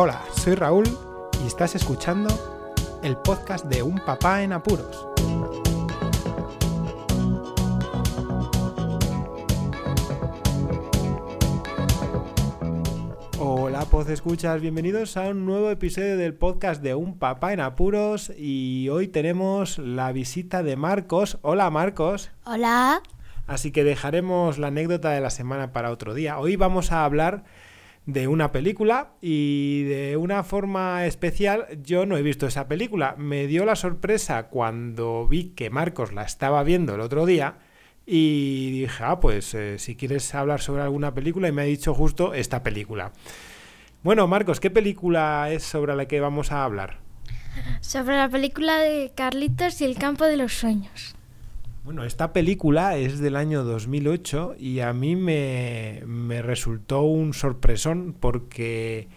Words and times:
Hola, 0.00 0.22
soy 0.32 0.54
Raúl 0.54 0.86
y 1.42 1.48
estás 1.48 1.74
escuchando 1.74 2.28
el 3.02 3.16
podcast 3.16 3.64
de 3.64 3.82
Un 3.82 3.98
Papá 3.98 4.44
en 4.44 4.52
Apuros. 4.52 5.08
Hola, 13.40 13.84
Poz 13.86 14.08
Escuchas, 14.08 14.60
bienvenidos 14.60 15.16
a 15.16 15.30
un 15.30 15.44
nuevo 15.44 15.68
episodio 15.68 16.16
del 16.16 16.34
podcast 16.34 16.80
de 16.80 16.94
Un 16.94 17.18
Papá 17.18 17.52
en 17.52 17.58
Apuros 17.58 18.32
y 18.38 18.88
hoy 18.90 19.08
tenemos 19.08 19.78
la 19.78 20.12
visita 20.12 20.62
de 20.62 20.76
Marcos. 20.76 21.38
Hola, 21.42 21.70
Marcos. 21.70 22.30
Hola. 22.44 23.02
Así 23.48 23.72
que 23.72 23.82
dejaremos 23.82 24.58
la 24.58 24.68
anécdota 24.68 25.10
de 25.10 25.20
la 25.20 25.30
semana 25.30 25.72
para 25.72 25.90
otro 25.90 26.14
día. 26.14 26.38
Hoy 26.38 26.54
vamos 26.54 26.92
a 26.92 27.04
hablar 27.04 27.42
de 28.08 28.26
una 28.26 28.52
película 28.52 29.10
y 29.20 29.82
de 29.82 30.16
una 30.16 30.42
forma 30.42 31.04
especial 31.04 31.66
yo 31.82 32.06
no 32.06 32.16
he 32.16 32.22
visto 32.22 32.46
esa 32.46 32.66
película. 32.66 33.14
Me 33.18 33.46
dio 33.46 33.66
la 33.66 33.76
sorpresa 33.76 34.44
cuando 34.44 35.28
vi 35.28 35.50
que 35.50 35.68
Marcos 35.68 36.14
la 36.14 36.22
estaba 36.22 36.62
viendo 36.62 36.94
el 36.94 37.02
otro 37.02 37.26
día 37.26 37.58
y 38.06 38.70
dije, 38.80 39.04
ah, 39.04 39.20
pues 39.20 39.52
eh, 39.52 39.78
si 39.78 39.94
quieres 39.94 40.34
hablar 40.34 40.62
sobre 40.62 40.80
alguna 40.80 41.12
película 41.12 41.48
y 41.48 41.52
me 41.52 41.60
ha 41.60 41.66
dicho 41.66 41.92
justo 41.92 42.32
esta 42.32 42.62
película. 42.62 43.12
Bueno, 44.02 44.26
Marcos, 44.26 44.58
¿qué 44.58 44.70
película 44.70 45.50
es 45.50 45.64
sobre 45.64 45.94
la 45.94 46.08
que 46.08 46.18
vamos 46.18 46.50
a 46.50 46.64
hablar? 46.64 47.00
Sobre 47.82 48.16
la 48.16 48.30
película 48.30 48.78
de 48.78 49.12
Carlitos 49.14 49.82
y 49.82 49.84
el 49.84 49.98
campo 49.98 50.24
de 50.24 50.38
los 50.38 50.54
sueños. 50.54 51.17
Bueno, 51.88 52.04
esta 52.04 52.34
película 52.34 52.98
es 52.98 53.18
del 53.18 53.34
año 53.34 53.64
2008 53.64 54.56
y 54.58 54.80
a 54.80 54.92
mí 54.92 55.16
me, 55.16 56.02
me, 56.04 56.42
resultó 56.42 57.00
un 57.00 57.32
sorpresón 57.32 58.14
porque 58.20 59.08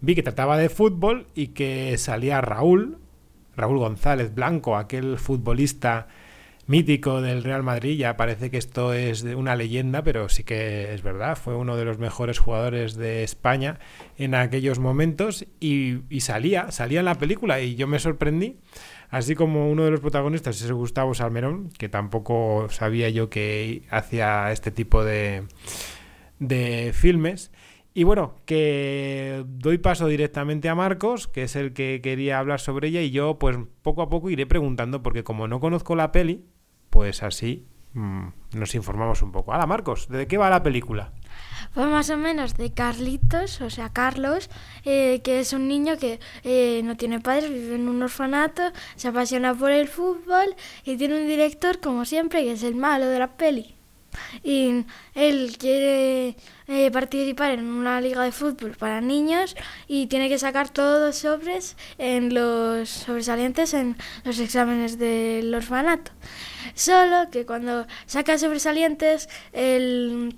vi 0.00 0.14
que 0.14 0.22
trataba 0.22 0.56
de 0.56 0.68
fútbol 0.68 1.26
y 1.34 1.48
que 1.48 1.98
salía 1.98 2.40
Raúl, 2.40 2.98
Raúl 3.56 3.78
González 3.78 4.32
Blanco, 4.32 4.76
aquel 4.76 5.18
futbolista 5.18 6.06
mítico 6.70 7.20
del 7.20 7.42
Real 7.44 7.62
Madrid. 7.62 7.98
Ya 7.98 8.16
parece 8.16 8.50
que 8.50 8.56
esto 8.56 8.94
es 8.94 9.22
una 9.24 9.56
leyenda, 9.56 10.02
pero 10.02 10.28
sí 10.28 10.44
que 10.44 10.94
es 10.94 11.02
verdad. 11.02 11.36
Fue 11.36 11.56
uno 11.56 11.76
de 11.76 11.84
los 11.84 11.98
mejores 11.98 12.38
jugadores 12.38 12.94
de 12.94 13.24
España 13.24 13.80
en 14.16 14.34
aquellos 14.34 14.78
momentos 14.78 15.44
y, 15.58 15.98
y 16.08 16.20
salía, 16.20 16.70
salía 16.70 17.00
en 17.00 17.06
la 17.06 17.16
película 17.16 17.60
y 17.60 17.74
yo 17.74 17.86
me 17.86 17.98
sorprendí 17.98 18.56
Así 19.10 19.34
como 19.34 19.68
uno 19.68 19.84
de 19.84 19.90
los 19.90 20.00
protagonistas 20.00 20.62
es 20.62 20.70
Gustavo 20.70 21.14
Salmerón, 21.14 21.70
que 21.76 21.88
tampoco 21.88 22.68
sabía 22.70 23.10
yo 23.10 23.28
que 23.28 23.82
hacía 23.90 24.52
este 24.52 24.70
tipo 24.70 25.02
de, 25.04 25.48
de 26.38 26.92
filmes. 26.94 27.50
Y 27.92 28.04
bueno, 28.04 28.36
que 28.44 29.44
doy 29.48 29.78
paso 29.78 30.06
directamente 30.06 30.68
a 30.68 30.76
Marcos, 30.76 31.26
que 31.26 31.42
es 31.42 31.56
el 31.56 31.72
que 31.72 32.00
quería 32.00 32.38
hablar 32.38 32.60
sobre 32.60 32.86
ella, 32.86 33.02
y 33.02 33.10
yo 33.10 33.36
pues 33.40 33.58
poco 33.82 34.02
a 34.02 34.08
poco 34.08 34.30
iré 34.30 34.46
preguntando, 34.46 35.02
porque 35.02 35.24
como 35.24 35.48
no 35.48 35.58
conozco 35.58 35.96
la 35.96 36.12
peli, 36.12 36.44
pues 37.00 37.22
así 37.22 37.64
mmm, 37.94 38.26
nos 38.52 38.74
informamos 38.74 39.22
un 39.22 39.32
poco. 39.32 39.52
Hola 39.52 39.64
Marcos, 39.64 40.06
¿de 40.10 40.26
qué 40.28 40.36
va 40.36 40.50
la 40.50 40.62
película? 40.62 41.12
Pues 41.72 41.86
más 41.86 42.10
o 42.10 42.18
menos 42.18 42.58
de 42.58 42.74
Carlitos, 42.74 43.62
o 43.62 43.70
sea, 43.70 43.88
Carlos, 43.88 44.50
eh, 44.84 45.22
que 45.24 45.40
es 45.40 45.54
un 45.54 45.66
niño 45.66 45.96
que 45.96 46.20
eh, 46.44 46.82
no 46.84 46.98
tiene 46.98 47.18
padres, 47.18 47.48
vive 47.48 47.76
en 47.76 47.88
un 47.88 48.02
orfanato, 48.02 48.70
se 48.96 49.08
apasiona 49.08 49.54
por 49.54 49.70
el 49.70 49.88
fútbol 49.88 50.54
y 50.84 50.98
tiene 50.98 51.22
un 51.22 51.26
director, 51.26 51.80
como 51.80 52.04
siempre, 52.04 52.42
que 52.42 52.52
es 52.52 52.62
el 52.64 52.74
malo 52.74 53.06
de 53.06 53.18
la 53.18 53.28
peli. 53.28 53.79
Y 54.42 54.84
él 55.14 55.56
quiere 55.58 56.36
eh, 56.66 56.90
participar 56.90 57.52
en 57.52 57.66
una 57.66 58.00
liga 58.00 58.22
de 58.22 58.32
fútbol 58.32 58.72
para 58.72 59.00
niños 59.00 59.56
y 59.86 60.06
tiene 60.06 60.28
que 60.28 60.38
sacar 60.38 60.68
todos 60.68 61.00
los 61.00 61.16
sobres 61.16 61.76
en 61.98 62.34
los 62.34 62.88
sobresalientes 62.88 63.74
en 63.74 63.96
los 64.24 64.38
exámenes 64.38 64.98
del 64.98 65.54
orfanato. 65.54 66.12
Solo 66.74 67.30
que 67.30 67.46
cuando 67.46 67.86
saca 68.06 68.38
sobresalientes, 68.38 69.28
el 69.52 70.36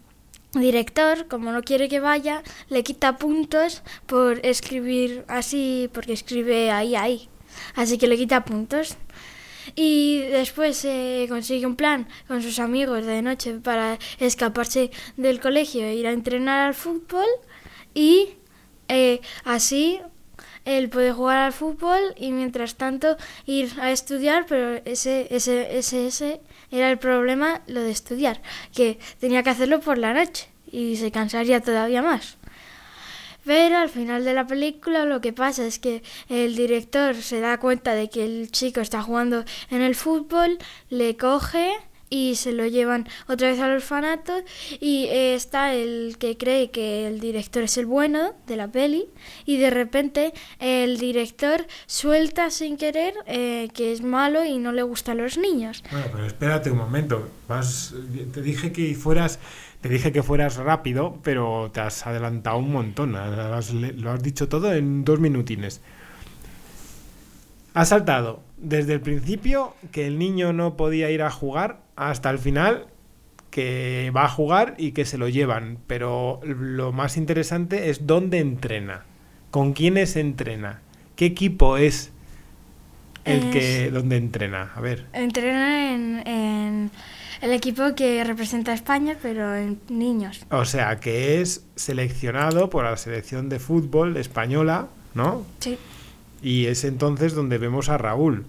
director, 0.52 1.28
como 1.28 1.52
no 1.52 1.62
quiere 1.62 1.88
que 1.88 2.00
vaya, 2.00 2.42
le 2.68 2.82
quita 2.82 3.16
puntos 3.16 3.82
por 4.06 4.44
escribir 4.44 5.24
así, 5.28 5.88
porque 5.92 6.12
escribe 6.12 6.70
ahí, 6.70 6.94
ahí. 6.94 7.28
Así 7.74 7.98
que 7.98 8.06
le 8.06 8.16
quita 8.16 8.44
puntos. 8.44 8.96
Y 9.74 10.18
después 10.22 10.84
eh, 10.84 11.26
consigue 11.28 11.66
un 11.66 11.76
plan 11.76 12.08
con 12.28 12.42
sus 12.42 12.58
amigos 12.58 13.06
de 13.06 13.22
noche 13.22 13.54
para 13.54 13.98
escaparse 14.18 14.90
del 15.16 15.40
colegio 15.40 15.84
e 15.84 15.94
ir 15.94 16.06
a 16.06 16.12
entrenar 16.12 16.66
al 16.66 16.74
fútbol. 16.74 17.26
Y 17.94 18.30
eh, 18.88 19.20
así 19.44 20.00
él 20.64 20.88
puede 20.88 21.12
jugar 21.12 21.38
al 21.38 21.52
fútbol 21.52 22.00
y 22.16 22.32
mientras 22.32 22.76
tanto 22.76 23.16
ir 23.46 23.72
a 23.80 23.90
estudiar, 23.90 24.46
pero 24.46 24.80
ese, 24.84 25.26
ese, 25.30 25.76
ese, 25.78 26.06
ese 26.06 26.40
era 26.70 26.90
el 26.90 26.98
problema, 26.98 27.62
lo 27.66 27.80
de 27.82 27.90
estudiar, 27.90 28.40
que 28.72 28.98
tenía 29.18 29.42
que 29.42 29.50
hacerlo 29.50 29.80
por 29.80 29.98
la 29.98 30.14
noche 30.14 30.48
y 30.70 30.96
se 30.96 31.10
cansaría 31.10 31.60
todavía 31.60 32.02
más. 32.02 32.38
Pero 33.44 33.78
al 33.78 33.88
final 33.88 34.24
de 34.24 34.34
la 34.34 34.46
película 34.46 35.04
lo 35.04 35.20
que 35.20 35.32
pasa 35.32 35.66
es 35.66 35.78
que 35.78 36.02
el 36.28 36.54
director 36.54 37.16
se 37.16 37.40
da 37.40 37.58
cuenta 37.58 37.94
de 37.94 38.08
que 38.08 38.24
el 38.24 38.50
chico 38.50 38.80
está 38.80 39.02
jugando 39.02 39.44
en 39.70 39.82
el 39.82 39.94
fútbol, 39.94 40.58
le 40.90 41.16
coge 41.16 41.72
y 42.12 42.34
se 42.34 42.52
lo 42.52 42.66
llevan 42.66 43.08
otra 43.26 43.48
vez 43.48 43.58
al 43.58 43.70
orfanato 43.70 44.42
y 44.80 45.06
eh, 45.06 45.34
está 45.34 45.72
el 45.72 46.16
que 46.18 46.36
cree 46.36 46.70
que 46.70 47.06
el 47.06 47.20
director 47.20 47.62
es 47.62 47.78
el 47.78 47.86
bueno 47.86 48.34
de 48.46 48.56
la 48.56 48.68
peli 48.68 49.06
y 49.46 49.56
de 49.56 49.70
repente 49.70 50.34
el 50.58 50.98
director 50.98 51.66
suelta 51.86 52.50
sin 52.50 52.76
querer 52.76 53.14
eh, 53.26 53.70
que 53.72 53.92
es 53.92 54.02
malo 54.02 54.44
y 54.44 54.58
no 54.58 54.72
le 54.72 54.82
gustan 54.82 55.16
los 55.16 55.38
niños. 55.38 55.82
Bueno, 55.90 56.06
pero 56.12 56.26
espérate 56.26 56.70
un 56.70 56.76
momento, 56.76 57.30
Vas, 57.48 57.94
te 58.34 58.42
dije 58.42 58.72
que 58.72 58.94
fueras 58.94 59.38
te 59.80 59.88
dije 59.88 60.12
que 60.12 60.22
fueras 60.22 60.56
rápido, 60.56 61.18
pero 61.24 61.70
te 61.72 61.80
has 61.80 62.06
adelantado 62.06 62.58
un 62.58 62.70
montón. 62.70 63.12
lo 63.14 64.10
has 64.10 64.22
dicho 64.22 64.48
todo 64.48 64.72
en 64.74 65.04
dos 65.04 65.18
minutines. 65.18 65.80
Has 67.74 67.88
saltado 67.88 68.42
desde 68.62 68.94
el 68.94 69.00
principio 69.00 69.74
que 69.90 70.06
el 70.06 70.18
niño 70.18 70.52
no 70.52 70.76
podía 70.76 71.10
ir 71.10 71.22
a 71.22 71.30
jugar 71.30 71.80
hasta 71.96 72.30
el 72.30 72.38
final 72.38 72.86
que 73.50 74.10
va 74.16 74.24
a 74.24 74.28
jugar 74.28 74.74
y 74.78 74.92
que 74.92 75.04
se 75.04 75.18
lo 75.18 75.28
llevan. 75.28 75.78
Pero 75.86 76.40
lo 76.44 76.92
más 76.92 77.16
interesante 77.16 77.90
es 77.90 78.06
dónde 78.06 78.38
entrena, 78.38 79.04
con 79.50 79.74
quiénes 79.74 80.16
entrena, 80.16 80.80
qué 81.16 81.26
equipo 81.26 81.76
es 81.76 82.12
el 83.24 83.50
que 83.50 83.90
donde 83.90 84.16
entrena. 84.16 84.72
A 84.74 84.80
ver. 84.80 85.06
Entrena 85.12 85.92
en, 85.92 86.90
el 87.42 87.52
equipo 87.52 87.94
que 87.94 88.24
representa 88.24 88.72
a 88.72 88.74
España, 88.74 89.16
pero 89.20 89.54
en 89.54 89.80
niños. 89.88 90.44
O 90.50 90.64
sea, 90.64 90.98
que 91.00 91.40
es 91.40 91.66
seleccionado 91.76 92.70
por 92.70 92.84
la 92.84 92.96
selección 92.96 93.48
de 93.48 93.58
fútbol 93.58 94.16
española, 94.16 94.88
¿no? 95.14 95.44
Sí. 95.58 95.76
Y 96.42 96.66
es 96.66 96.84
entonces 96.84 97.34
donde 97.34 97.58
vemos 97.58 97.88
a 97.88 97.98
Raúl 97.98 98.44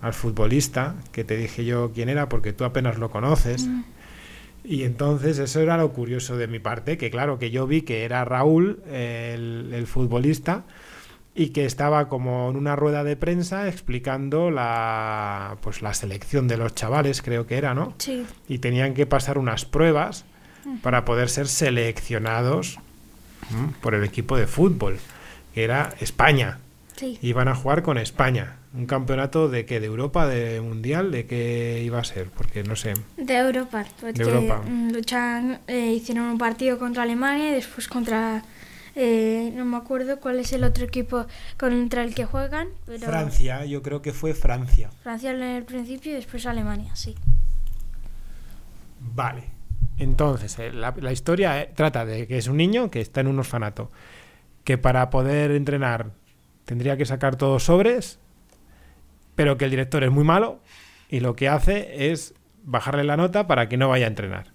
al 0.00 0.14
futbolista, 0.14 0.96
que 1.12 1.24
te 1.24 1.36
dije 1.36 1.64
yo 1.64 1.92
quién 1.92 2.08
era 2.08 2.28
porque 2.28 2.52
tú 2.52 2.64
apenas 2.64 2.98
lo 2.98 3.10
conoces. 3.10 3.66
Mm. 3.66 3.82
Y 4.64 4.84
entonces 4.84 5.38
eso 5.38 5.60
era 5.60 5.76
lo 5.76 5.92
curioso 5.92 6.36
de 6.36 6.46
mi 6.46 6.60
parte, 6.60 6.96
que 6.96 7.10
claro, 7.10 7.38
que 7.38 7.50
yo 7.50 7.66
vi 7.66 7.82
que 7.82 8.04
era 8.04 8.24
Raúl, 8.24 8.80
el, 8.88 9.84
futbolista, 9.86 10.64
y 11.34 11.48
que 11.48 11.64
estaba 11.64 12.08
como 12.08 12.50
en 12.50 12.56
una 12.56 12.76
rueda 12.76 13.02
de 13.02 13.16
prensa 13.16 13.66
explicando 13.66 14.50
la, 14.50 15.56
pues 15.62 15.82
la 15.82 15.94
selección 15.94 16.46
de 16.46 16.58
los 16.58 16.74
chavales, 16.74 17.22
creo 17.22 17.46
que 17.46 17.56
era, 17.56 17.74
¿no? 17.74 17.94
Sí. 17.98 18.24
Y 18.48 18.58
tenían 18.58 18.94
que 18.94 19.06
pasar 19.06 19.38
unas 19.38 19.64
pruebas 19.64 20.24
para 20.82 21.04
poder 21.04 21.28
ser 21.28 21.48
seleccionados 21.48 22.78
por 23.80 23.94
el 23.94 24.04
equipo 24.04 24.36
de 24.36 24.46
fútbol, 24.46 24.98
que 25.54 25.64
era 25.64 25.94
España. 26.00 26.60
Sí. 27.02 27.18
Iban 27.20 27.48
a 27.48 27.56
jugar 27.56 27.82
con 27.82 27.98
España. 27.98 28.58
¿Un 28.74 28.86
campeonato 28.86 29.48
de 29.48 29.66
qué? 29.66 29.80
¿De 29.80 29.86
Europa? 29.86 30.28
¿De 30.28 30.60
Mundial? 30.60 31.10
¿De 31.10 31.26
qué 31.26 31.82
iba 31.84 31.98
a 31.98 32.04
ser? 32.04 32.28
Porque 32.28 32.62
no 32.62 32.76
sé. 32.76 32.94
De 33.16 33.38
Europa. 33.38 33.84
Porque 34.00 34.22
de 34.22 34.30
Europa. 34.30 34.62
Luchan, 34.92 35.58
eh, 35.66 35.92
hicieron 35.92 36.26
un 36.26 36.38
partido 36.38 36.78
contra 36.78 37.02
Alemania 37.02 37.50
y 37.50 37.54
después 37.54 37.88
contra... 37.88 38.44
Eh, 38.94 39.52
no 39.56 39.64
me 39.64 39.78
acuerdo 39.78 40.20
cuál 40.20 40.38
es 40.38 40.52
el 40.52 40.62
otro 40.62 40.84
equipo 40.84 41.26
contra 41.58 42.04
el 42.04 42.14
que 42.14 42.24
juegan. 42.24 42.68
Pero 42.86 43.08
Francia, 43.08 43.64
yo 43.64 43.82
creo 43.82 44.00
que 44.00 44.12
fue 44.12 44.32
Francia. 44.32 44.90
Francia 45.02 45.32
en 45.32 45.42
el 45.42 45.64
principio 45.64 46.12
y 46.12 46.14
después 46.14 46.46
Alemania, 46.46 46.94
sí. 46.94 47.16
Vale. 49.00 49.46
Entonces, 49.98 50.56
eh, 50.60 50.70
la, 50.72 50.94
la 51.00 51.10
historia 51.10 51.68
trata 51.74 52.04
de 52.04 52.28
que 52.28 52.38
es 52.38 52.46
un 52.46 52.58
niño 52.58 52.92
que 52.92 53.00
está 53.00 53.22
en 53.22 53.26
un 53.26 53.40
orfanato, 53.40 53.90
que 54.62 54.78
para 54.78 55.10
poder 55.10 55.50
entrenar 55.50 56.21
tendría 56.64 56.96
que 56.96 57.04
sacar 57.04 57.36
todos 57.36 57.64
sobres 57.64 58.18
pero 59.34 59.56
que 59.56 59.64
el 59.64 59.70
director 59.70 60.04
es 60.04 60.10
muy 60.10 60.24
malo 60.24 60.60
y 61.08 61.20
lo 61.20 61.34
que 61.36 61.48
hace 61.48 62.10
es 62.12 62.34
bajarle 62.64 63.04
la 63.04 63.16
nota 63.16 63.46
para 63.46 63.68
que 63.68 63.76
no 63.76 63.88
vaya 63.88 64.06
a 64.06 64.08
entrenar. 64.08 64.52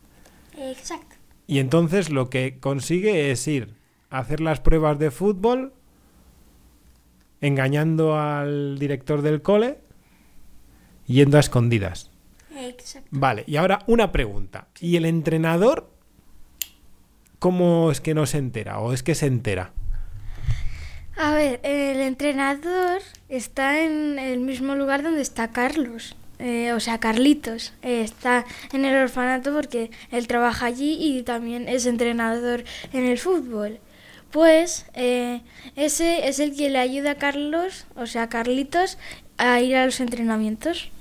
engañando 7.42 8.18
al 8.18 8.80
director 8.80 9.22
del 9.22 9.42
cole, 9.42 9.80
yendo 11.06 11.38
a 11.38 11.42
escondidas. 11.42 12.12
Exacto. 12.56 13.08
Vale, 13.12 13.44
y 13.46 13.58
ahora 13.58 13.84
una 13.86 14.12
pregunta. 14.12 14.68
¿Y 14.80 14.96
el 14.96 15.06
entrenador 15.06 15.92
cómo 17.40 17.92
es 17.92 18.02
que 18.02 18.16
no 18.16 18.26
se 18.26 18.40
entera 18.40 18.80
o 18.80 18.94
es 18.94 19.04
que 19.04 19.14
se 19.14 19.28
entera? 19.28 19.74
A 21.18 21.34
ver, 21.34 21.60
el 21.64 22.00
entrenador 22.02 23.02
está 23.30 23.82
en 23.84 24.20
el 24.20 24.40
mismo 24.40 24.76
lugar 24.76 25.04
donde 25.04 25.22
está 25.22 25.52
Carlos. 25.52 26.16
eh, 26.40 26.72
o 26.74 26.80
sea, 26.80 27.00
Carlitos. 27.00 27.74
eh, 27.82 28.02
está 28.04 28.46
en 28.72 28.86
el 28.86 28.96
orfanato 28.96 29.52
porque 29.54 29.90
él 30.12 30.28
trabaja 30.28 30.68
allí 30.68 30.98
y 31.00 31.24
también 31.24 31.68
es 31.68 31.86
entrenador 31.88 32.64
en 32.94 33.06
el 33.06 33.18
fútbol. 33.18 33.80
Pues 34.32 34.86
eh, 34.94 35.42
ese 35.76 36.28
es 36.28 36.40
el 36.40 36.56
que 36.56 36.70
le 36.70 36.78
ayuda 36.80 37.12
a 37.12 37.16
Carlos, 37.16 37.88
o 37.96 38.06
sea, 38.06 38.30
Carlitos, 38.30 38.98
a 39.38 39.60
ir 39.62 39.76
a 39.78 39.86
los 39.86 40.00
entrenamientos. 40.00 40.92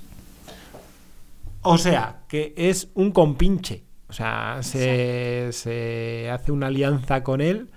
O 1.61 1.77
sea, 1.77 2.21
que 2.27 2.53
es 2.57 2.89
un 2.95 3.11
compinche. 3.11 3.83
O 4.09 4.13
sea, 4.13 4.59
se, 4.61 5.49
se 5.51 6.29
hace 6.31 6.51
una 6.51 6.67
alianza 6.67 7.23
con 7.23 7.41
él 7.41 7.69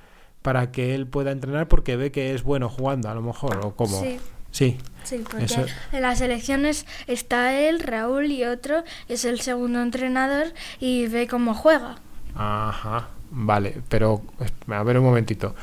para 0.42 0.72
que 0.72 0.94
él 0.94 1.06
pueda 1.06 1.30
entrenar 1.32 1.68
porque 1.68 1.96
ve 1.96 2.10
que 2.12 2.34
es 2.34 2.42
bueno 2.42 2.68
jugando, 2.68 3.08
a 3.10 3.14
lo 3.14 3.22
mejor, 3.22 3.64
o 3.64 3.74
como... 3.76 4.00
Sí. 4.00 4.18
Sí. 4.50 4.78
Sí, 5.04 5.22
porque 5.28 5.44
Eso- 5.44 5.64
en 5.92 6.02
las 6.02 6.20
elecciones 6.20 6.84
está 7.06 7.58
él, 7.60 7.80
Raúl 7.80 8.26
y 8.32 8.44
otro 8.44 8.82
es 9.08 9.24
el 9.24 9.40
segundo 9.40 9.80
entrenador 9.80 10.52
y 10.80 11.06
ve 11.06 11.26
cómo 11.28 11.54
juega. 11.54 11.96
Ajá. 12.34 13.08
Vale, 13.30 13.80
pero 13.88 14.22
a 14.68 14.82
ver 14.82 14.98
un 14.98 15.04
momentito. 15.04 15.54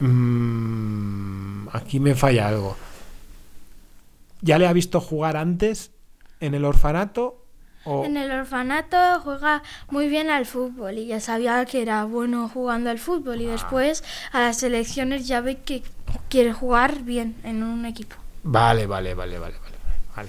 Mm, 0.00 1.68
aquí 1.72 2.00
me 2.00 2.14
falla 2.14 2.48
algo. 2.48 2.76
¿Ya 4.40 4.58
le 4.58 4.66
ha 4.66 4.72
visto 4.72 5.00
jugar 5.00 5.36
antes 5.36 5.90
en 6.40 6.54
el 6.54 6.64
orfanato? 6.64 7.44
En 8.04 8.16
el 8.16 8.30
orfanato 8.30 8.96
juega 9.22 9.62
muy 9.90 10.08
bien 10.08 10.30
al 10.30 10.46
fútbol 10.46 10.98
y 10.98 11.06
ya 11.06 11.20
sabía 11.20 11.64
que 11.64 11.82
era 11.82 12.04
bueno 12.04 12.48
jugando 12.48 12.90
al 12.90 12.98
fútbol 12.98 13.40
y 13.40 13.46
Ah. 13.48 13.52
después 13.52 14.04
a 14.32 14.40
las 14.40 14.62
elecciones 14.62 15.26
ya 15.26 15.40
ve 15.40 15.56
que 15.56 15.82
quiere 16.28 16.52
jugar 16.52 17.02
bien 17.02 17.34
en 17.44 17.62
un 17.62 17.84
equipo. 17.86 18.16
Vale, 18.42 18.86
vale, 18.86 19.14
vale, 19.14 19.38
vale, 19.38 19.54
vale, 19.58 19.76
vale, 20.16 20.28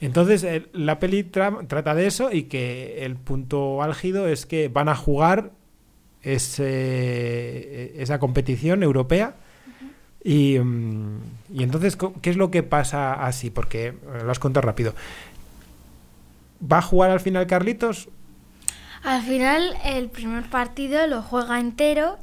Entonces, 0.00 0.44
eh, 0.44 0.66
la 0.74 0.98
peli 0.98 1.24
tra- 1.24 1.66
trata 1.66 1.94
de 1.94 2.06
eso 2.06 2.30
y 2.30 2.44
que 2.44 3.04
el 3.04 3.16
punto 3.16 3.82
álgido 3.82 4.28
es 4.28 4.44
que 4.46 4.68
van 4.68 4.88
a 4.90 4.94
jugar 4.94 5.50
ese- 6.22 7.92
esa 8.02 8.18
competición 8.18 8.82
europea. 8.82 9.34
Y, 10.24 10.58
mm, 10.58 11.18
y 11.54 11.62
entonces, 11.62 11.96
¿qué 12.20 12.30
es 12.30 12.36
lo 12.36 12.50
que 12.50 12.62
pasa 12.62 13.12
así? 13.14 13.50
Porque 13.50 13.86
eh, 13.88 13.94
lo 14.24 14.30
has 14.30 14.38
contado 14.40 14.66
rápido. 14.66 14.94
¿Va 16.60 16.78
a 16.78 16.82
jugar 16.82 17.10
al 17.10 17.20
final 17.20 17.46
Carlitos? 17.46 18.08
Al 19.02 19.22
final 19.22 19.76
el 19.84 20.08
primer 20.08 20.50
partido 20.50 21.06
lo 21.06 21.22
juega 21.22 21.60
entero, 21.60 22.18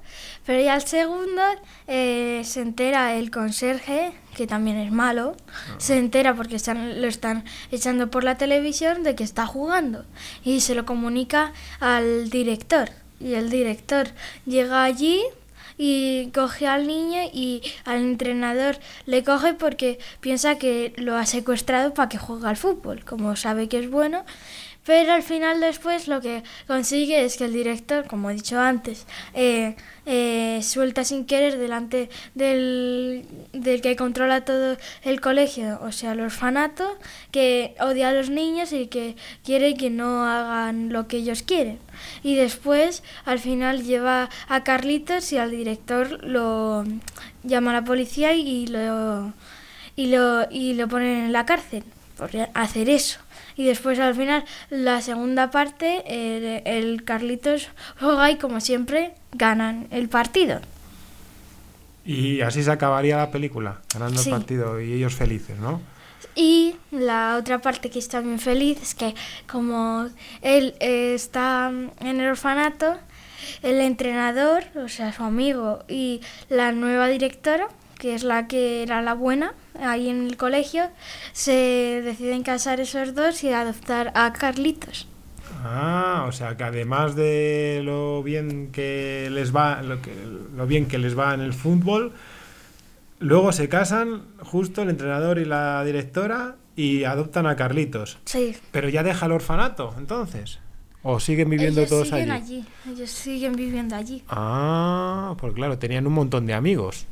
pero 0.46 0.62
ya 0.62 0.76
el 0.76 0.82
segundo 0.82 1.42
eh, 1.88 2.42
se 2.44 2.62
entera 2.62 3.16
el 3.16 3.32
conserje, 3.32 4.12
que 4.36 4.48
también 4.48 4.76
es 4.78 4.92
malo, 4.92 5.38
se 5.78 5.98
entera 5.98 6.36
porque 6.36 6.58
están, 6.58 7.02
lo 7.02 7.08
están 7.08 7.46
echando 7.72 8.12
por 8.12 8.26
la 8.26 8.38
televisión 8.38 9.04
de 9.04 9.16
que 9.16 9.24
está 9.24 9.46
jugando 9.46 10.04
y 10.44 10.60
se 10.60 10.76
lo 10.76 10.86
comunica 10.86 11.54
al 11.80 12.30
director. 12.30 12.90
Y 13.22 13.36
el 13.36 13.50
director 13.50 14.10
llega 14.46 14.84
allí 14.84 15.24
y 15.78 16.30
coge 16.34 16.68
al 16.68 16.88
niño 16.88 17.22
y 17.34 17.62
al 17.86 17.98
entrenador 17.98 18.78
le 19.06 19.24
coge 19.24 19.54
porque 19.54 20.00
piensa 20.22 20.58
que 20.58 20.94
lo 20.98 21.16
ha 21.16 21.26
secuestrado 21.26 21.94
para 21.94 22.10
que 22.10 22.18
juegue 22.18 22.48
al 22.48 22.58
fútbol, 22.58 23.04
como 23.06 23.36
sabe 23.36 23.68
que 23.68 23.80
es 23.80 23.90
bueno. 23.90 24.26
Pero 24.86 25.14
al 25.14 25.24
final 25.24 25.62
después 25.62 26.08
lo 26.08 26.20
que 26.20 26.44
consigue 26.68 27.24
es 27.24 27.38
que 27.38 27.46
el 27.46 27.54
director, 27.54 28.06
como 28.06 28.30
he 28.30 28.34
dicho 28.34 28.60
antes, 28.60 29.06
eh, 29.34 29.76
eh, 30.06 30.60
suelta 30.62 31.06
sin 31.06 31.26
querer 31.26 31.58
delante 31.58 32.10
del, 32.36 33.26
del 33.54 33.82
que 33.82 33.96
controla 33.96 34.44
todo 34.44 34.78
el 35.04 35.22
colegio, 35.22 35.80
o 35.82 35.94
sea, 35.94 36.12
el 36.12 36.20
orfanato, 36.20 36.98
que 37.32 37.76
odia 37.80 38.10
a 38.10 38.14
los 38.14 38.30
niños 38.30 38.74
y 38.74 38.88
que 38.88 39.16
quiere 39.46 39.76
que 39.76 39.90
no 39.90 40.26
hagan 40.26 40.92
lo 40.92 41.08
que 41.08 41.18
ellos 41.18 41.44
quieren. 41.44 41.80
Y 42.22 42.36
después, 42.36 43.04
al 43.24 43.40
final, 43.40 43.84
lleva 43.84 44.30
a 44.50 44.64
Carlitos 44.66 45.32
y 45.32 45.38
al 45.38 45.52
director 45.52 46.24
lo 46.24 46.84
llama 47.44 47.72
a 47.72 47.76
la 47.76 47.84
policía 47.86 48.34
y 48.34 48.68
lo, 48.68 49.34
y 49.96 50.08
lo, 50.08 50.50
y 50.52 50.74
lo 50.74 50.90
ponen 50.90 51.26
en 51.26 51.32
la 51.32 51.46
cárcel 51.46 51.86
por 52.18 52.32
hacer 52.54 52.90
eso. 52.90 53.20
Y 53.56 53.66
después 53.66 54.00
al 54.00 54.16
final, 54.16 54.44
la 54.70 55.02
segunda 55.02 55.52
parte, 55.52 56.04
el, 56.08 56.62
el 56.66 57.04
Carlitos 57.04 57.70
juega 58.00 58.32
y 58.32 58.38
como 58.38 58.60
siempre 58.62 59.14
ganan 59.32 59.88
el 59.92 60.10
partido. 60.10 60.60
Y 62.06 62.42
así 62.42 62.64
se 62.64 62.72
acabaría 62.72 63.18
la 63.18 63.32
película, 63.32 63.80
ganando 63.94 64.22
Sí. 64.22 64.30
el 64.30 64.36
partido 64.36 64.82
y 64.82 64.94
ellos 64.94 65.16
felices, 65.16 65.58
¿no? 65.60 65.82
Y 66.36 66.76
la 66.92 67.38
otra 67.40 67.60
parte 67.60 67.90
que 67.90 68.00
está 68.00 68.20
bien 68.20 68.40
feliz 68.40 68.82
es 68.82 68.96
que 68.96 69.14
como 69.48 70.10
él 70.42 70.74
eh, 70.80 71.14
está 71.14 71.72
en 72.02 72.20
el 72.20 72.28
orfanato, 72.30 72.98
el 73.62 73.80
entrenador, 73.82 74.64
o 74.76 74.90
sea, 74.90 75.14
su 75.14 75.24
amigo 75.24 75.84
y 75.88 76.22
la 76.50 76.72
nueva 76.72 77.08
directora, 77.08 77.68
que 78.00 78.16
es 78.16 78.24
la 78.24 78.48
que 78.48 78.84
era 78.84 79.02
la 79.02 79.14
buena 79.14 79.54
ahí 79.80 80.10
en 80.10 80.28
el 80.28 80.38
colegio, 80.38 80.90
se 81.32 82.02
deciden 82.04 82.44
casar 82.44 82.80
esos 82.80 83.16
dos 83.16 83.44
y 83.44 83.50
adoptar 83.50 84.12
a 84.16 84.34
Carlitos. 84.34 85.08
Ah, 85.64 86.26
o 86.28 86.32
sea 86.32 86.58
que 86.58 86.64
además 86.64 87.16
de 87.16 87.82
lo 87.84 88.22
bien 88.24 88.72
que 88.72 89.30
les 89.32 89.56
va, 89.56 89.82
lo, 89.82 90.02
que, 90.02 90.12
lo 90.56 90.68
bien 90.68 90.88
que 90.88 90.98
les 90.98 91.18
va 91.18 91.34
en 91.34 91.42
el 91.42 91.54
fútbol, 91.54 92.12
luego 93.20 93.52
se 93.52 93.70
casan 93.70 94.24
justo 94.42 94.82
el 94.82 94.90
entrenador 94.90 95.40
y 95.40 95.46
la 95.46 95.84
directora 95.86 96.56
y 96.76 97.04
adoptan 97.06 97.46
a 97.48 97.56
Carlitos. 97.56 98.18
Sí. 98.26 98.56
Pero 98.72 98.90
ya 98.90 99.04
deja 99.04 99.26
el 99.26 99.32
orfanato, 99.32 99.94
entonces. 99.98 100.60
¿O 101.06 101.20
siguen 101.20 101.50
viviendo 101.50 101.82
ellos 101.82 101.90
todos 101.90 102.08
siguen 102.08 102.32
allí? 102.32 102.66
allí. 102.86 102.94
Ellos 102.94 103.10
siguen 103.10 103.56
viviendo 103.56 103.96
allí. 103.96 104.24
Ah, 104.30 105.36
pues 105.38 105.54
claro, 105.54 105.78
tenían 105.78 106.08
un 106.08 106.14
montón 106.14 106.46
de 106.46 106.54
amigos. 106.54 107.06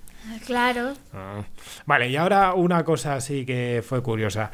Claro. 0.46 0.94
Ah. 1.14 1.44
Vale, 1.86 2.10
y 2.10 2.16
ahora 2.16 2.54
una 2.54 2.84
cosa 2.84 3.16
así 3.16 3.46
que 3.46 3.84
fue 3.88 4.02
curiosa. 4.02 4.52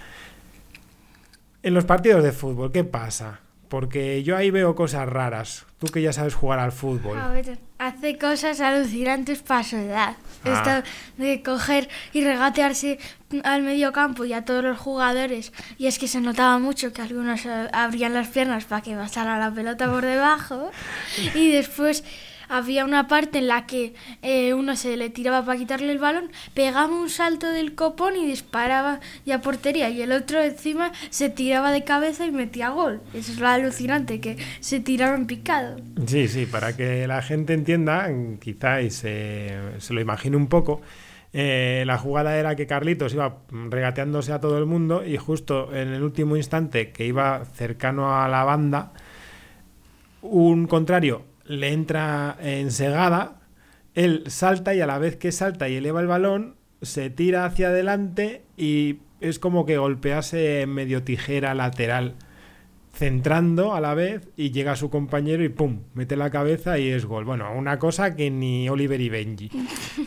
En 1.64 1.74
los 1.74 1.86
partidos 1.86 2.24
de 2.24 2.32
fútbol, 2.32 2.72
¿qué 2.72 2.84
pasa? 2.84 3.40
Porque 3.70 4.24
yo 4.24 4.38
ahí 4.38 4.52
veo 4.52 4.76
cosas 4.76 5.10
raras. 5.10 5.66
Tú 5.80 5.88
que 5.88 6.02
ya 6.02 6.14
sabes 6.14 6.34
jugar 6.34 6.60
al 6.60 6.72
fútbol. 6.72 7.20
A 7.20 7.28
ver, 7.28 7.58
hace 7.78 8.18
cosas 8.18 8.62
alucinantes 8.62 9.42
para 9.42 9.64
su 9.64 9.76
edad. 9.76 10.16
Ah. 10.46 10.82
Esto 10.84 10.90
de 11.18 11.44
coger 11.44 11.90
y 12.14 12.24
regatearse 12.24 12.98
al 13.44 13.64
medio 13.64 13.92
campo 13.92 14.24
y 14.24 14.32
a 14.32 14.46
todos 14.46 14.64
los 14.64 14.78
jugadores. 14.78 15.52
Y 15.78 15.88
es 15.88 16.00
que 16.00 16.08
se 16.08 16.22
notaba 16.22 16.58
mucho 16.60 16.94
que 16.94 17.02
algunos 17.02 17.46
abrían 17.74 18.14
las 18.14 18.30
piernas 18.30 18.66
para 18.66 18.82
que 18.82 18.96
pasara 18.96 19.38
la 19.38 19.52
pelota 19.52 19.92
por 19.92 20.06
debajo. 20.06 20.72
Y 21.36 21.52
después 21.52 22.04
había 22.50 22.86
una 22.86 23.08
parte 23.08 23.40
en 23.40 23.48
la 23.48 23.66
que 23.66 23.94
eh, 24.22 24.54
uno 24.54 24.76
se 24.76 24.98
le 24.98 25.10
tiraba 25.10 25.44
para 25.46 25.58
quitarle 25.58 25.92
el 25.92 26.00
balón, 26.00 26.32
pegaba 26.54 26.88
un 26.94 27.10
salto 27.10 27.48
del 27.50 27.76
copón 27.76 28.16
y 28.16 28.26
disparaba 28.26 29.00
ya 29.26 29.42
portería. 29.42 29.90
Y 29.90 30.02
el 30.02 30.12
otro 30.12 30.42
encima 30.42 30.92
se 31.10 31.30
tiraba 31.30 31.72
de 31.72 31.84
cabeza 31.84 32.26
y 32.26 32.32
metía 32.32 32.70
gol. 32.70 33.02
Eso 33.14 33.32
es 33.32 33.40
lo 33.40 33.48
alucinante, 33.48 34.20
que 34.20 34.38
se 34.60 34.80
tiraban 34.80 35.28
picado. 35.28 35.78
Sí, 36.06 36.28
sí, 36.28 36.46
para 36.46 36.76
que 36.76 37.08
la 37.08 37.22
gente 37.22 37.54
entienda, 37.54 38.10
quizá 38.40 38.82
y 38.82 38.90
se, 38.92 39.52
se 39.80 39.94
lo 39.94 40.02
imagine 40.02 40.38
un 40.38 40.48
poco. 40.48 40.82
eh, 41.34 41.84
la 41.86 41.98
jugada 41.98 42.38
era 42.38 42.56
que 42.56 42.66
Carlitos 42.68 43.14
iba 43.14 43.40
regateándose 43.52 44.32
a 44.32 44.40
todo 44.40 44.58
el 44.58 44.66
mundo 44.66 45.06
y 45.06 45.18
justo 45.18 45.76
en 45.76 45.90
el 45.90 46.02
último 46.04 46.38
instante 46.38 46.92
que 46.92 47.06
iba 47.06 47.44
cercano 47.46 48.20
a 48.20 48.28
la 48.28 48.44
banda, 48.44 48.94
un 50.22 50.68
contrario 50.68 51.24
le 51.48 51.74
entra 51.74 52.38
en 52.42 52.72
segada, 52.72 53.42
él 53.94 54.24
salta 54.28 54.76
y 54.76 54.82
a 54.82 54.88
la 54.88 55.00
vez 55.00 55.16
que 55.16 55.32
salta 55.32 55.70
y 55.70 55.76
eleva 55.76 56.02
el 56.02 56.08
balón, 56.08 56.56
se 56.82 57.10
tira 57.10 57.46
hacia 57.46 57.70
adelante 57.70 58.44
y 58.56 58.98
es 59.20 59.40
como 59.40 59.66
que 59.66 59.78
golpease 59.78 60.66
medio 60.68 61.04
tijera 61.04 61.56
lateral 61.56 62.16
centrando 62.98 63.76
a 63.76 63.82
la 63.82 63.94
vez 63.94 64.28
y 64.36 64.52
llega 64.52 64.76
su 64.76 64.90
compañero 64.90 65.44
y 65.44 65.50
pum, 65.50 65.82
mete 65.94 66.16
la 66.16 66.32
cabeza 66.32 66.80
y 66.80 66.90
es 66.90 67.06
gol. 67.06 67.26
Bueno, 67.26 67.52
una 67.56 67.78
cosa 67.78 68.16
que 68.16 68.32
ni 68.32 68.68
Oliver 68.70 69.00
y 69.00 69.10
Benji, 69.10 69.52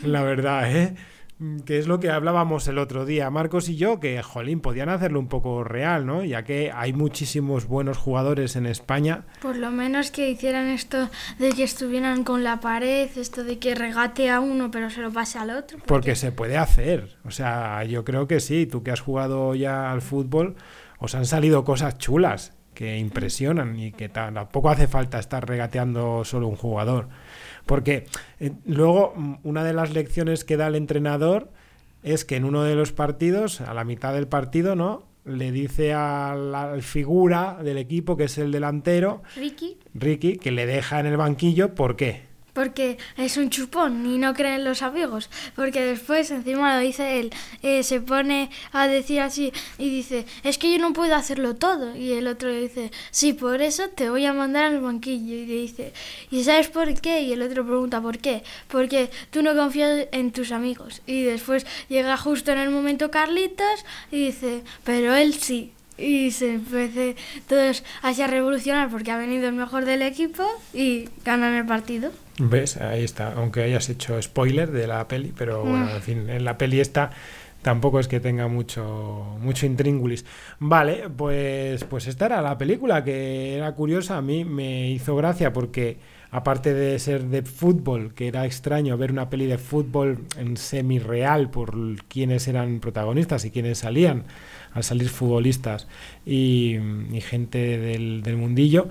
la 0.03 0.23
verdad, 0.23 0.75
¿eh? 0.75 0.95
Que 1.65 1.79
es 1.79 1.87
lo 1.87 1.99
que 1.99 2.09
hablábamos 2.09 2.67
el 2.67 2.77
otro 2.77 3.05
día, 3.05 3.29
Marcos 3.29 3.69
y 3.69 3.75
yo, 3.75 3.99
que, 3.99 4.21
jolín, 4.21 4.61
podían 4.61 4.89
hacerlo 4.89 5.19
un 5.19 5.27
poco 5.27 5.63
real, 5.63 6.05
¿no? 6.05 6.23
Ya 6.23 6.43
que 6.43 6.71
hay 6.73 6.93
muchísimos 6.93 7.67
buenos 7.67 7.97
jugadores 7.97 8.55
en 8.55 8.65
España. 8.65 9.23
Por 9.41 9.57
lo 9.57 9.71
menos 9.71 10.11
que 10.11 10.29
hicieran 10.29 10.67
esto 10.67 11.09
de 11.39 11.49
que 11.51 11.63
estuvieran 11.63 12.23
con 12.23 12.43
la 12.43 12.59
pared, 12.59 13.09
esto 13.15 13.43
de 13.43 13.59
que 13.59 13.75
regate 13.75 14.29
a 14.29 14.39
uno 14.39 14.71
pero 14.71 14.89
se 14.89 15.01
lo 15.01 15.11
pase 15.11 15.39
al 15.39 15.49
otro. 15.51 15.79
Porque, 15.85 16.15
se 16.15 16.31
puede 16.31 16.57
hacer, 16.57 17.17
o 17.25 17.31
sea, 17.31 17.83
yo 17.85 18.03
creo 18.03 18.27
que 18.27 18.39
sí, 18.39 18.65
tú 18.65 18.83
que 18.83 18.91
has 18.91 19.01
jugado 19.01 19.55
ya 19.55 19.91
al 19.91 20.01
fútbol, 20.01 20.55
os 20.99 21.15
han 21.15 21.25
salido 21.25 21.63
cosas 21.63 21.97
chulas 21.97 22.53
que 22.73 22.97
impresionan 22.97 23.77
y 23.77 23.91
que 23.91 24.09
tampoco 24.09 24.69
hace 24.69 24.87
falta 24.87 25.19
estar 25.19 25.47
regateando 25.47 26.23
solo 26.23 26.47
un 26.47 26.55
jugador. 26.55 27.09
Porque 27.65 28.05
eh, 28.39 28.51
luego 28.65 29.13
mm, 29.15 29.35
una 29.43 29.63
de 29.63 29.73
las 29.73 29.93
lecciones 29.93 30.43
que 30.43 30.57
da 30.57 30.67
el 30.67 30.75
entrenador 30.75 31.49
es 32.03 32.25
que 32.25 32.35
en 32.35 32.45
uno 32.45 32.63
de 32.63 32.75
los 32.75 32.91
partidos, 32.91 33.61
a 33.61 33.73
la 33.73 33.83
mitad 33.83 34.13
del 34.13 34.27
partido, 34.27 34.75
¿no? 34.75 35.03
Le 35.23 35.51
dice 35.51 35.93
a 35.93 36.35
la 36.35 36.77
figura 36.81 37.59
del 37.63 37.77
equipo, 37.77 38.17
que 38.17 38.23
es 38.23 38.37
el 38.39 38.51
delantero, 38.51 39.21
Ricky, 39.35 39.77
Ricky, 39.93 40.37
que 40.37 40.51
le 40.51 40.65
deja 40.65 40.99
en 40.99 41.05
el 41.05 41.17
banquillo, 41.17 41.75
¿por 41.75 41.95
qué? 41.95 42.30
Porque 42.53 42.97
es 43.17 43.37
un 43.37 43.49
chupón 43.49 44.05
y 44.05 44.17
no 44.17 44.33
creen 44.33 44.63
los 44.63 44.81
amigos. 44.81 45.29
Porque 45.55 45.81
después, 45.81 46.31
encima 46.31 46.75
lo 46.75 46.81
dice 46.81 47.19
él, 47.19 47.31
eh, 47.63 47.83
se 47.83 48.01
pone 48.01 48.49
a 48.71 48.87
decir 48.87 49.21
así 49.21 49.51
y 49.77 49.89
dice, 49.89 50.25
es 50.43 50.57
que 50.57 50.71
yo 50.71 50.79
no 50.79 50.93
puedo 50.93 51.15
hacerlo 51.15 51.55
todo. 51.55 51.95
Y 51.95 52.13
el 52.13 52.27
otro 52.27 52.49
le 52.49 52.61
dice, 52.61 52.91
sí, 53.11 53.33
por 53.33 53.61
eso 53.61 53.89
te 53.89 54.09
voy 54.09 54.25
a 54.25 54.33
mandar 54.33 54.65
al 54.65 54.81
banquillo. 54.81 55.35
Y 55.35 55.45
le 55.45 55.53
dice, 55.53 55.93
¿y 56.29 56.43
sabes 56.43 56.69
por 56.69 56.93
qué? 57.01 57.21
Y 57.21 57.33
el 57.33 57.41
otro 57.41 57.65
pregunta, 57.65 58.01
¿por 58.01 58.19
qué? 58.19 58.43
Porque 58.67 59.09
tú 59.29 59.41
no 59.41 59.55
confías 59.55 60.07
en 60.11 60.31
tus 60.31 60.51
amigos. 60.51 61.01
Y 61.05 61.23
después 61.23 61.65
llega 61.89 62.17
justo 62.17 62.51
en 62.51 62.59
el 62.59 62.69
momento 62.69 63.11
Carlitos 63.11 63.85
y 64.11 64.25
dice, 64.25 64.63
pero 64.83 65.15
él 65.15 65.33
sí 65.33 65.73
y 65.97 66.31
se 66.31 66.53
empiece 66.53 67.15
todos 67.47 67.83
a 68.01 68.27
revolucionar 68.27 68.89
porque 68.89 69.11
ha 69.11 69.17
venido 69.17 69.47
el 69.47 69.53
mejor 69.53 69.85
del 69.85 70.01
equipo 70.01 70.43
y 70.73 71.09
ganan 71.23 71.53
el 71.53 71.65
partido. 71.65 72.11
¿Ves? 72.49 72.77
Ahí 72.77 73.03
está, 73.03 73.33
aunque 73.33 73.61
hayas 73.61 73.87
hecho 73.89 74.19
spoiler 74.21 74.71
de 74.71 74.87
la 74.87 75.07
peli, 75.07 75.31
pero 75.37 75.61
bueno, 75.61 75.85
mm. 75.85 75.89
en 75.89 76.01
fin, 76.01 76.29
en 76.29 76.43
la 76.43 76.57
peli 76.57 76.79
esta 76.79 77.11
tampoco 77.61 77.99
es 77.99 78.07
que 78.07 78.19
tenga 78.19 78.47
mucho 78.47 79.37
mucho 79.39 79.67
intríngulis. 79.67 80.25
Vale, 80.59 81.09
pues 81.15 81.83
pues 81.83 82.07
esta 82.07 82.25
era 82.25 82.41
la 82.41 82.57
película 82.57 83.03
que 83.03 83.55
era 83.57 83.73
curiosa, 83.73 84.17
a 84.17 84.21
mí 84.21 84.43
me 84.43 84.89
hizo 84.89 85.15
gracia 85.15 85.53
porque 85.53 85.97
aparte 86.31 86.73
de 86.73 86.97
ser 86.97 87.25
de 87.25 87.43
fútbol, 87.43 88.13
que 88.15 88.27
era 88.27 88.45
extraño 88.45 88.97
ver 88.97 89.11
una 89.11 89.29
peli 89.29 89.45
de 89.45 89.57
fútbol 89.57 90.19
en 90.37 90.57
semi 90.57 90.97
real 90.97 91.51
por 91.51 91.75
quienes 92.07 92.47
eran 92.47 92.79
protagonistas 92.79 93.45
y 93.45 93.51
quienes 93.51 93.79
salían 93.79 94.23
al 94.73 94.83
salir 94.83 95.09
futbolistas 95.09 95.87
y, 96.25 96.77
gente 97.21 97.77
del, 97.77 98.23
del 98.23 98.37
mundillo, 98.37 98.87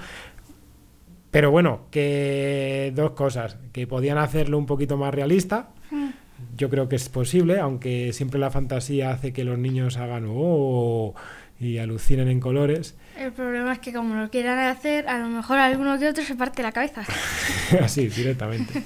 pero 1.31 1.51
bueno, 1.51 1.83
que 1.91 2.93
dos 2.95 3.13
cosas, 3.13 3.57
que 3.73 3.87
podían 3.87 4.19
hacerlo 4.19 4.59
un 4.59 4.67
poquito 4.67 4.97
más 4.97 5.15
realista. 5.15 5.69
Hmm. 5.91 6.11
Yo 6.57 6.71
creo 6.71 6.89
que 6.89 6.97
es 6.97 7.09
posible, 7.09 7.61
aunque 7.61 8.13
siempre 8.13 8.41
la 8.41 8.51
fantasía 8.51 9.11
hace 9.11 9.33
que 9.33 9.45
los 9.45 9.59
niños 9.59 9.97
hagan 9.99 10.27
oh, 10.29 11.15
y 11.61 11.79
alucinen 11.79 12.29
en 12.29 12.41
colores. 12.41 12.97
El 13.19 13.33
problema 13.33 13.75
es 13.75 13.79
que 13.79 13.93
como 13.93 14.15
lo 14.15 14.31
quieran 14.31 14.59
hacer, 14.59 15.07
a 15.09 15.19
lo 15.19 15.29
mejor 15.29 15.59
alguno 15.59 15.99
que 15.99 16.09
otro 16.09 16.25
se 16.25 16.35
parte 16.35 16.63
la 16.63 16.73
cabeza. 16.73 17.05
Así, 17.83 18.09
directamente. 18.09 18.83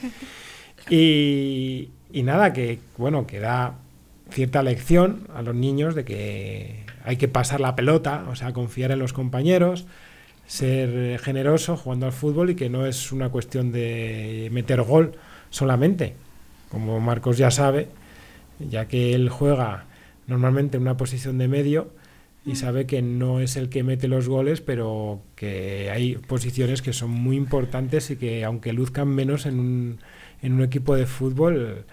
Y, 0.90 1.90
y 2.12 2.22
nada, 2.24 2.52
que 2.52 2.80
bueno, 2.98 3.26
que 3.26 3.38
da 3.40 3.76
cierta 4.30 4.62
lección 4.62 5.28
a 5.34 5.42
los 5.42 5.54
niños 5.54 5.94
de 5.94 6.04
que 6.04 6.84
hay 7.04 7.16
que 7.16 7.28
pasar 7.28 7.60
la 7.60 7.76
pelota, 7.76 8.24
o 8.28 8.34
sea, 8.34 8.52
confiar 8.52 8.90
en 8.90 8.98
los 8.98 9.12
compañeros, 9.12 9.86
ser 10.46 10.90
eh, 10.90 11.18
generoso 11.18 11.76
jugando 11.76 12.06
al 12.06 12.12
fútbol 12.12 12.50
y 12.50 12.54
que 12.54 12.68
no 12.68 12.86
es 12.86 13.12
una 13.12 13.30
cuestión 13.30 13.72
de 13.72 14.48
meter 14.52 14.82
gol 14.82 15.12
solamente, 15.50 16.14
como 16.68 17.00
Marcos 17.00 17.38
ya 17.38 17.50
sabe, 17.50 17.88
ya 18.58 18.86
que 18.86 19.14
él 19.14 19.28
juega 19.28 19.84
normalmente 20.26 20.76
en 20.76 20.82
una 20.82 20.96
posición 20.96 21.38
de 21.38 21.48
medio 21.48 21.92
y 22.44 22.52
mm. 22.52 22.56
sabe 22.56 22.86
que 22.86 23.02
no 23.02 23.40
es 23.40 23.56
el 23.56 23.68
que 23.68 23.82
mete 23.82 24.08
los 24.08 24.28
goles, 24.28 24.60
pero 24.60 25.22
que 25.34 25.90
hay 25.90 26.16
posiciones 26.16 26.82
que 26.82 26.92
son 26.92 27.10
muy 27.10 27.36
importantes 27.36 28.10
y 28.10 28.16
que 28.16 28.44
aunque 28.44 28.72
luzcan 28.72 29.08
menos 29.08 29.46
en 29.46 29.58
un, 29.58 29.98
en 30.42 30.52
un 30.54 30.62
equipo 30.62 30.94
de 30.94 31.06
fútbol, 31.06 31.84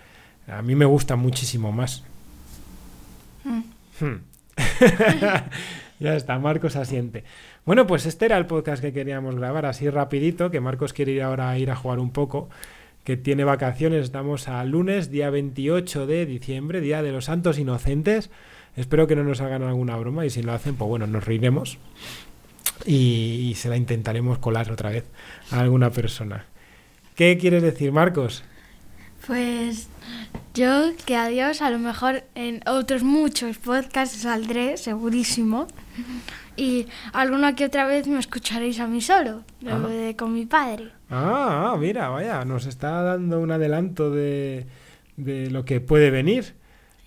a 0.48 0.62
mí 0.62 0.76
me 0.76 0.86
gusta 0.86 1.16
muchísimo 1.16 1.72
más. 1.72 2.04
Mm. 3.44 3.62
Hmm. 4.00 4.22
ya 6.02 6.16
está, 6.16 6.40
Marcos 6.40 6.76
asiente. 6.76 7.24
Bueno, 7.64 7.86
pues 7.86 8.08
este 8.08 8.26
era 8.26 8.38
el 8.38 8.48
podcast 8.48 8.82
que 8.82 8.92
queríamos 8.92 9.36
grabar 9.36 9.68
así 9.68 9.88
rapidito, 9.88 10.50
que 10.50 10.60
Marcos 10.60 10.94
quiere 10.94 11.12
ir 11.12 11.22
ahora 11.22 11.52
a 11.52 11.60
ir 11.60 11.70
a 11.70 11.76
jugar 11.76 12.00
un 12.00 12.10
poco, 12.10 12.50
que 13.04 13.18
tiene 13.18 13.44
vacaciones, 13.44 14.06
estamos 14.06 14.48
a 14.48 14.66
lunes, 14.66 15.12
día 15.12 15.30
28 15.30 16.08
de 16.08 16.26
diciembre, 16.26 16.82
día 16.82 17.04
de 17.04 17.12
los 17.12 17.26
santos 17.26 17.60
inocentes. 17.60 18.32
Espero 18.76 19.06
que 19.06 19.16
no 19.16 19.24
nos 19.24 19.42
hagan 19.42 19.62
alguna 19.62 19.96
broma 19.96 20.26
y 20.26 20.32
si 20.32 20.42
lo 20.42 20.54
hacen, 20.54 20.76
pues 20.76 20.90
bueno, 20.90 21.06
nos 21.06 21.24
reiremos 21.24 21.78
y, 22.86 23.54
se 23.56 23.70
la 23.70 23.78
intentaremos 23.78 24.40
colar 24.40 24.72
otra 24.72 24.90
vez 24.90 25.06
a 25.52 25.60
alguna 25.60 25.92
persona. 25.92 26.46
¿Qué 27.16 27.38
quieres 27.38 27.62
decir, 27.62 27.92
Marcos? 27.92 28.44
Pues 29.28 29.88
yo 30.56 30.94
que 31.06 31.16
adiós, 31.16 31.62
a 31.62 31.70
lo 31.70 31.78
mejor 31.78 32.24
en 32.34 32.68
otros 32.68 33.04
muchos 33.04 33.60
podcasts 33.60 34.18
saldré, 34.18 34.78
segurísimo. 34.78 35.68
Y 36.56 36.88
alguna 37.14 37.56
que 37.56 37.66
otra 37.66 37.86
vez 37.86 38.08
me 38.08 38.20
escucharéis 38.20 38.80
a 38.80 38.88
mí 38.88 39.02
solo, 39.02 39.44
de, 39.62 40.16
con 40.18 40.34
mi 40.34 40.46
padre. 40.46 40.92
Ah, 41.10 41.76
mira, 41.80 42.10
vaya, 42.10 42.46
nos 42.46 42.66
está 42.66 43.02
dando 43.02 43.40
un 43.40 43.52
adelanto 43.52 44.12
de, 44.12 44.68
de 45.18 45.50
lo 45.50 45.66
que 45.66 45.82
puede 45.82 46.12
venir. 46.12 46.56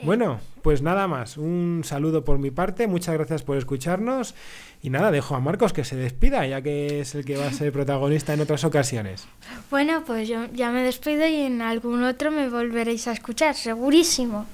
Bueno, 0.03 0.41
pues 0.63 0.83
nada 0.83 1.07
más. 1.09 1.37
Un 1.37 1.83
saludo 1.85 2.25
por 2.25 2.39
mi 2.39 2.51
parte. 2.51 2.87
Muchas 2.87 3.15
gracias 3.15 3.43
por 3.43 3.57
escucharnos. 3.57 4.35
Y 4.83 4.91
nada, 4.91 5.11
dejo 5.11 5.35
a 5.35 5.41
Marcos 5.41 5.73
que 5.73 5.85
se 5.85 5.97
despida, 5.97 6.47
ya 6.47 6.61
que 6.61 7.01
es 7.01 7.15
el 7.15 7.25
que 7.25 7.37
va 7.37 7.47
a 7.47 7.53
ser 7.53 7.73
protagonista 7.73 8.35
en 8.35 8.41
otras 8.41 8.65
ocasiones. 8.65 9.27
Bueno, 9.71 10.03
pues 10.07 10.29
yo 10.29 10.47
ya 10.53 10.71
me 10.71 10.83
despido 10.83 11.27
y 11.27 11.37
en 11.37 11.63
algún 11.63 12.03
otro 12.05 12.31
me 12.31 12.49
volveréis 12.49 13.09
a 13.09 13.13
escuchar, 13.13 13.55
segurísimo. 13.55 14.47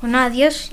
Bueno, 0.00 0.18
adiós. 0.18 0.72